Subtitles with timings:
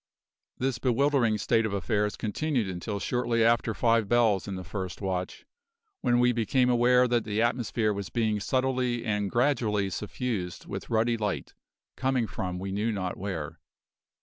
[0.57, 5.45] This bewildering state of affairs continued until shortly after five bells in the first watch,
[6.01, 11.17] when we became aware that the atmosphere was being subtly and gradually suffused with ruddy
[11.17, 11.53] light,
[11.97, 13.59] coming from we knew not where.